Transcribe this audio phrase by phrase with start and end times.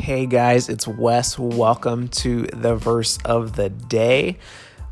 [0.00, 1.38] Hey guys, it's Wes.
[1.38, 4.38] Welcome to the verse of the day.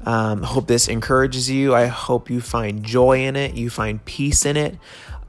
[0.04, 1.74] Um, hope this encourages you.
[1.74, 4.76] I hope you find joy in it, you find peace in it.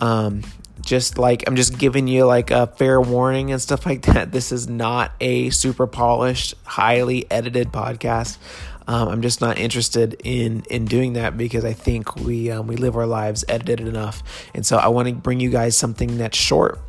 [0.02, 0.44] Um,
[0.81, 4.31] just like I'm just giving you like a fair warning and stuff like that.
[4.34, 8.38] This is not a super polished, highly edited podcast.
[8.86, 12.76] Um, I'm just not interested in in doing that because I think we um, we
[12.76, 14.24] live our lives edited enough,
[14.54, 16.82] and so I want to bring you guys something that's short,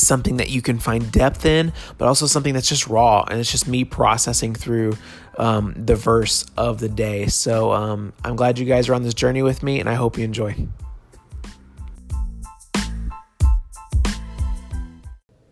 [0.00, 3.50] something that you can find depth in, but also something that's just raw and it's
[3.50, 4.96] just me processing through
[5.38, 7.26] um, the verse of the day.
[7.26, 10.18] So um, I'm glad you guys are on this journey with me, and I hope
[10.18, 10.54] you enjoy.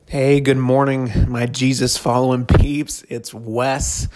[0.06, 3.04] Hey, good morning, my Jesus following peeps.
[3.08, 4.08] It's Wes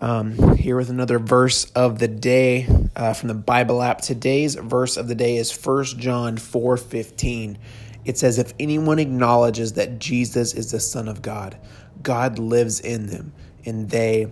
[0.00, 4.00] um, here with another verse of the day uh, from the Bible app.
[4.00, 7.58] Today's verse of the day is 1 John 4 15.
[8.04, 11.56] It says, If anyone acknowledges that Jesus is the Son of God,
[12.02, 13.32] God lives in them,
[13.64, 14.30] and they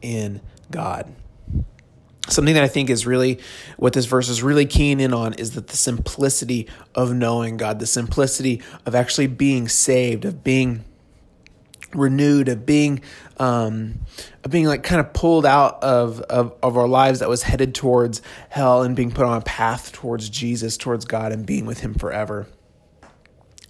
[0.00, 1.12] in God.
[2.28, 3.40] Something that I think is really
[3.76, 7.78] what this verse is really keen in on is that the simplicity of knowing God,
[7.78, 10.84] the simplicity of actually being saved, of being
[11.92, 13.00] renewed, of being
[13.38, 14.00] um,
[14.44, 17.74] of being like kind of pulled out of, of of our lives that was headed
[17.74, 21.80] towards hell and being put on a path towards Jesus, towards God, and being with
[21.80, 22.46] Him forever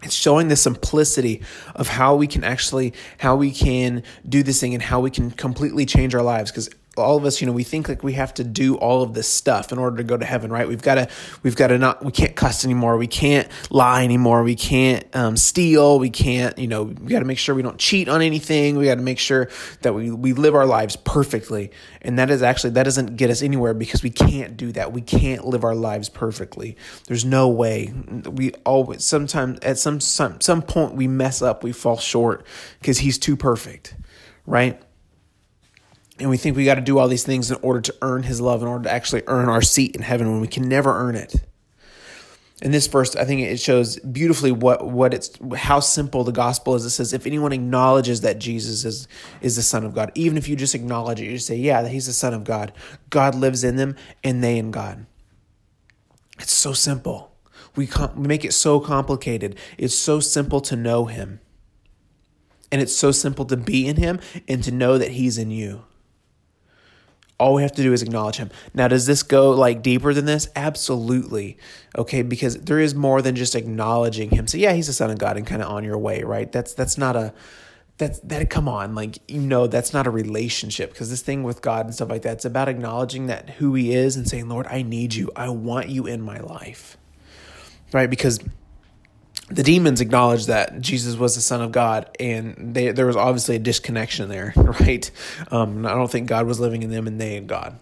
[0.03, 1.43] it's showing the simplicity
[1.75, 5.31] of how we can actually how we can do this thing and how we can
[5.31, 6.51] completely change our lives.
[6.51, 9.15] Because all of us, you know, we think like we have to do all of
[9.15, 10.69] this stuff in order to go to heaven, right?
[10.69, 11.09] We've got to,
[11.43, 12.99] we've got to not, we can't cuss anymore.
[12.99, 14.43] We can't lie anymore.
[14.43, 15.99] We can't um, steal.
[15.99, 18.77] We can't, you know, we got to make sure we don't cheat on anything.
[18.77, 19.49] We got to make sure
[19.81, 21.71] that we, we live our lives perfectly.
[22.03, 24.93] And that is actually, that doesn't get us anywhere because we can't do that.
[24.93, 26.77] We can't live our lives perfectly.
[27.07, 27.95] There's no way.
[28.31, 32.45] We always, sometimes at some, some, some point we mess up, we fall short
[32.81, 33.95] because he's too perfect,
[34.47, 34.83] right?
[36.23, 38.41] And we think we got to do all these things in order to earn his
[38.41, 41.17] love in order to actually earn our seat in heaven when we can never earn
[41.17, 41.35] it.
[42.63, 46.77] In this verse i think it shows beautifully what what it's how simple the gospel
[46.77, 46.85] is.
[46.85, 49.09] It says if anyone acknowledges that jesus is
[49.41, 51.89] is the son of god even if you just acknowledge it you just say yeah
[51.89, 52.73] he's the son of god.
[53.11, 55.07] God lives in them and they in god.
[56.39, 57.33] It's so simple.
[57.75, 59.57] We, com- we make it so complicated.
[59.79, 61.41] It's so simple to know him.
[62.71, 65.85] And it's so simple to be in him and to know that he's in you
[67.43, 68.51] all we have to do is acknowledge him.
[68.73, 70.49] Now, does this go like deeper than this?
[70.55, 71.59] Absolutely.
[71.99, 74.47] Okay, because there is more than just acknowledging him.
[74.47, 76.51] So yeah, he's the son of God and kind of on your way, right?
[76.53, 77.35] That's that's not a
[77.99, 81.63] that's that come on, like you know, that's not a relationship because this thing with
[81.63, 84.69] God and stuff like that, it's about acknowledging that who he is and saying, Lord,
[84.69, 85.29] I need you.
[85.35, 86.97] I want you in my life.
[87.93, 88.09] Right?
[88.09, 88.39] Because
[89.55, 93.57] the demons acknowledged that Jesus was the Son of God, and they, there was obviously
[93.57, 95.11] a disconnection there, right?
[95.51, 97.79] Um, I don't think God was living in them, and they in God,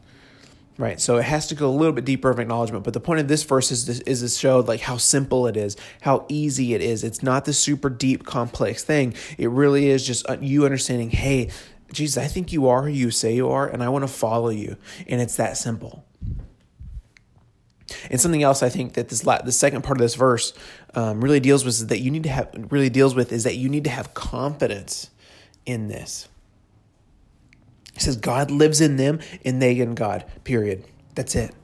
[0.78, 1.00] right?
[1.00, 2.84] So it has to go a little bit deeper of acknowledgement.
[2.84, 5.56] But the point of this verse is to, is to show like how simple it
[5.56, 7.04] is, how easy it is.
[7.04, 9.14] It's not the super deep, complex thing.
[9.38, 11.50] It really is just uh, you understanding, hey,
[11.92, 14.50] Jesus, I think you are who you say you are, and I want to follow
[14.50, 14.76] you,
[15.06, 16.04] and it's that simple.
[18.10, 20.52] And something else I think that this la- the second part of this verse
[20.94, 23.56] um, really deals with is that you need to have really deals with is that
[23.56, 25.10] you need to have confidence
[25.66, 26.28] in this.
[27.94, 30.24] It says God lives in them and they in God.
[30.44, 30.84] Period.
[31.14, 31.54] That's it.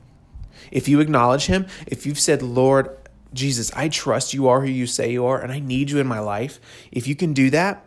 [0.71, 2.95] If you acknowledge Him, if you've said, Lord
[3.33, 6.07] Jesus, I trust you are who you say you are, and I need you in
[6.07, 6.59] my life.
[6.91, 7.83] If you can do that,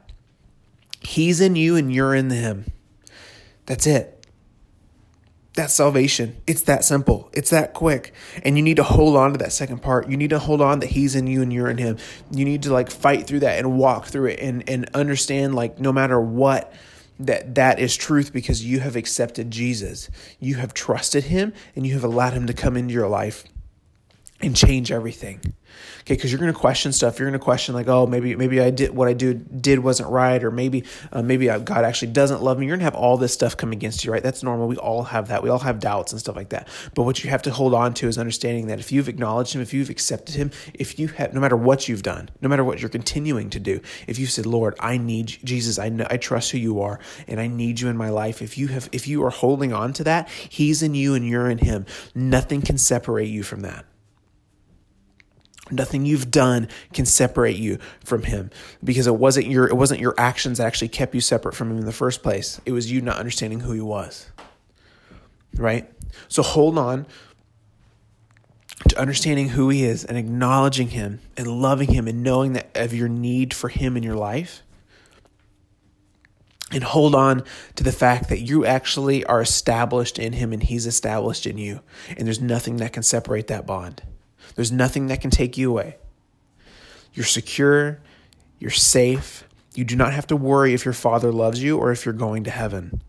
[1.01, 2.67] He's in you and you're in Him.
[3.67, 4.20] That's it.
[5.55, 6.41] That's salvation.
[6.47, 7.29] It's that simple.
[7.33, 8.15] It's that quick.
[8.45, 10.09] And you need to hold on to that second part.
[10.09, 11.99] You need to hold on that he's in you and you're in him.
[12.31, 15.81] You need to like fight through that and walk through it and and understand like
[15.81, 16.73] no matter what
[17.19, 20.09] that that is truth because you have accepted Jesus.
[20.39, 23.45] You have trusted him and you have allowed him to come into your life
[24.41, 25.41] and change everything.
[26.01, 27.19] Okay, because you're going to question stuff.
[27.19, 30.11] You're going to question like, oh, maybe maybe I did what I do did wasn't
[30.11, 32.67] right, or maybe uh, maybe God actually doesn't love me.
[32.67, 34.23] You're going to have all this stuff come against you, right?
[34.23, 34.67] That's normal.
[34.67, 35.43] We all have that.
[35.43, 36.69] We all have doubts and stuff like that.
[36.95, 39.61] But what you have to hold on to is understanding that if you've acknowledged Him,
[39.61, 42.81] if you've accepted Him, if you have, no matter what you've done, no matter what
[42.81, 46.51] you're continuing to do, if you said, Lord, I need Jesus, I know, I trust
[46.51, 48.43] who you are, and I need you in my life.
[48.43, 51.51] If you have, if you are holding on to that, He's in you and you're
[51.51, 51.87] in Him.
[52.15, 53.85] Nothing can separate you from that.
[55.71, 58.51] Nothing you've done can separate you from him
[58.83, 61.79] because it wasn't your it wasn't your actions that actually kept you separate from him
[61.79, 62.61] in the first place.
[62.67, 64.31] It was you not understanding who he was.
[65.57, 65.91] Right?
[66.29, 67.07] So hold on
[68.89, 72.95] to understanding who he is and acknowledging him and loving him and knowing that of
[72.95, 74.63] your need for him in your life.
[76.73, 77.43] and hold on
[77.75, 81.81] to the fact that you actually are established in him and he's established in you.
[82.17, 84.03] And there's nothing that can separate that bond.
[84.61, 85.97] There's nothing that can take you away.
[87.15, 87.99] You're secure,
[88.59, 89.49] you're safe.
[89.75, 92.45] You do not have to worry if your father loves you or if you're going
[92.45, 93.01] to heaven.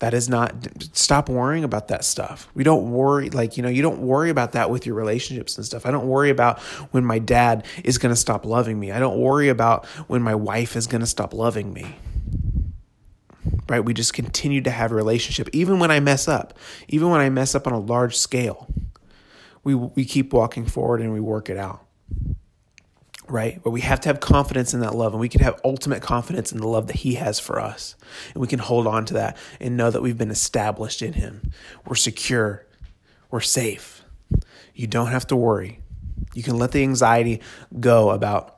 [0.00, 2.48] That is not, stop worrying about that stuff.
[2.52, 5.64] We don't worry, like, you know, you don't worry about that with your relationships and
[5.64, 5.86] stuff.
[5.86, 6.58] I don't worry about
[6.90, 8.90] when my dad is going to stop loving me.
[8.90, 11.94] I don't worry about when my wife is going to stop loving me
[13.68, 13.80] right?
[13.80, 16.58] We just continue to have a relationship, even when I mess up,
[16.88, 18.66] even when I mess up on a large scale.
[19.68, 21.84] We, we keep walking forward and we work it out,
[23.28, 23.62] right?
[23.62, 26.52] But we have to have confidence in that love, and we can have ultimate confidence
[26.52, 27.94] in the love that He has for us.
[28.32, 31.50] And we can hold on to that and know that we've been established in Him.
[31.86, 32.66] We're secure,
[33.30, 34.02] we're safe.
[34.74, 35.80] You don't have to worry.
[36.32, 37.42] You can let the anxiety
[37.78, 38.57] go about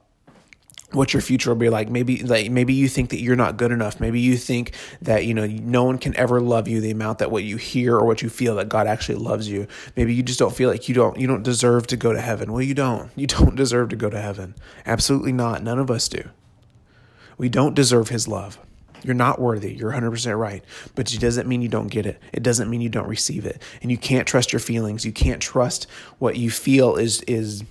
[0.93, 3.71] what your future will be like maybe like maybe you think that you're not good
[3.71, 7.19] enough maybe you think that you know no one can ever love you the amount
[7.19, 9.67] that what you hear or what you feel that god actually loves you
[9.97, 12.53] maybe you just don't feel like you don't you don't deserve to go to heaven
[12.53, 14.55] well you don't you don't deserve to go to heaven
[14.87, 16.29] absolutely not none of us do
[17.39, 18.59] we don't deserve his love
[19.03, 19.73] you're not worthy.
[19.73, 20.63] You're 100% right.
[20.95, 22.21] But it doesn't mean you don't get it.
[22.33, 23.63] It doesn't mean you don't receive it.
[23.83, 25.05] And you can't trust your feelings.
[25.05, 25.87] You can't trust
[26.19, 27.65] what you feel is is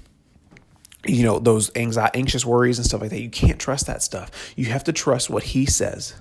[1.05, 3.21] you know those anxiety anxious worries and stuff like that.
[3.21, 4.53] You can't trust that stuff.
[4.55, 6.15] You have to trust what he says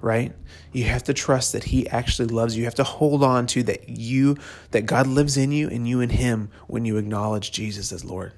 [0.00, 0.32] right?
[0.72, 2.60] You have to trust that he actually loves you.
[2.60, 4.36] You have to hold on to that you
[4.70, 8.32] that god lives in you and you in him when you acknowledge jesus as lord.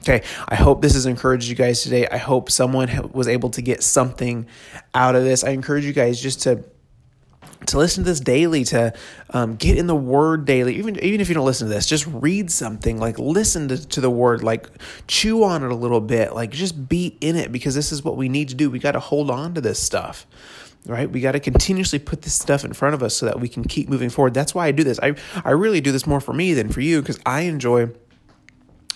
[0.00, 2.06] Okay i hope this has encouraged you guys today.
[2.08, 4.46] I hope someone was able to get something
[4.94, 5.44] out of this.
[5.44, 6.64] I encourage you guys just to
[7.66, 8.92] to listen to this daily, to
[9.30, 10.76] um, get in the Word daily.
[10.76, 12.98] Even even if you don't listen to this, just read something.
[12.98, 14.42] Like listen to, to the Word.
[14.42, 14.68] Like
[15.06, 16.34] chew on it a little bit.
[16.34, 18.70] Like just be in it because this is what we need to do.
[18.70, 20.26] We got to hold on to this stuff
[20.86, 23.48] right we got to continuously put this stuff in front of us so that we
[23.48, 25.14] can keep moving forward that's why i do this i,
[25.44, 27.88] I really do this more for me than for you because i enjoy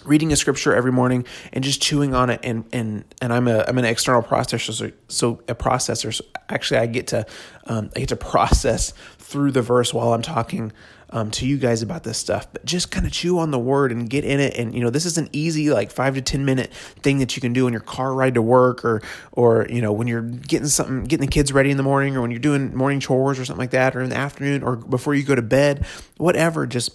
[0.07, 3.65] reading a scripture every morning and just chewing on it and and and I'm a
[3.67, 7.27] I'm an external processor so, so a processor so actually I get to
[7.65, 10.73] um, I get to process through the verse while I'm talking
[11.11, 12.53] um, to you guys about this stuff.
[12.53, 14.57] But just kind of chew on the word and get in it.
[14.57, 17.41] And you know this is an easy like five to ten minute thing that you
[17.41, 19.03] can do on your car ride to work or
[19.33, 22.23] or you know when you're getting something getting the kids ready in the morning or
[22.23, 25.15] when you're doing morning chores or something like that or in the afternoon or before
[25.15, 26.93] you go to bed whatever just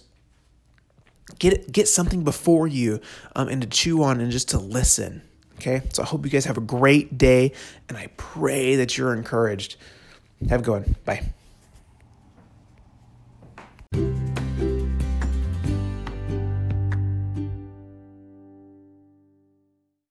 [1.38, 3.00] get get something before you
[3.34, 5.22] um, and to chew on and just to listen
[5.62, 5.86] okay?
[5.92, 7.52] So i hope you guys have a great day
[7.88, 9.76] and i pray that you're encouraged.
[10.48, 10.96] Have a good one.
[11.04, 11.32] Bye